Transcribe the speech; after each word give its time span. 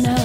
know. 0.00 0.23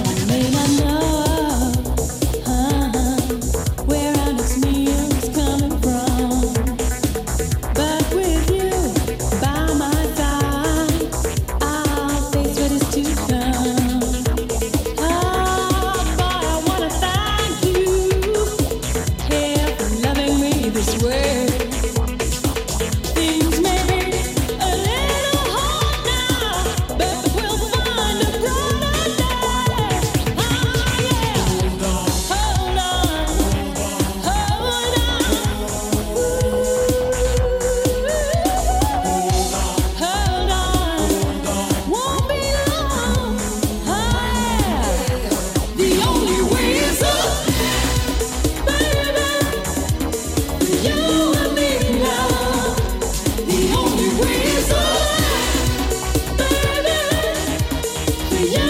yeah. 58.46 58.69